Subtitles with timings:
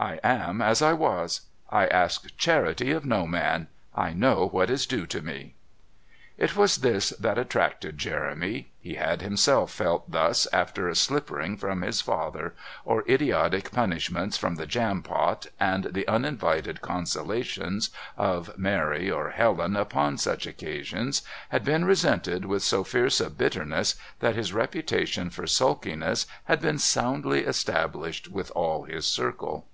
[0.00, 1.40] I am as I was.
[1.70, 3.66] I ask charity of no man.
[3.96, 5.56] I know what is due to me."
[6.36, 11.82] It was this that attracted Jeremy; he had himself felt thus after a slippering from
[11.82, 12.54] his father,
[12.84, 20.16] or idiotic punishments from the Jampot, and the uninvited consolations of Mary or Helen upon
[20.16, 26.24] such occasions had been resented with so fierce a bitterness that his reputation for sulkiness
[26.44, 29.66] had been soundly established with all his circle.